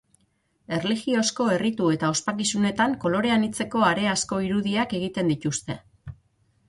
[0.77, 5.79] Erlijiozko erritu eta ospakizunetan kolore anitzeko hareazko irudiak egiten dituzte.